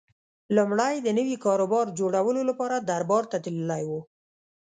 لومړی 0.55 0.95
د 1.01 1.07
نوي 1.17 1.35
کاروبار 1.45 1.85
جوړولو 1.99 2.41
لپاره 2.49 2.75
دربار 2.89 3.23
ته 3.31 3.37
تللی 3.45 3.83
و 3.89 3.91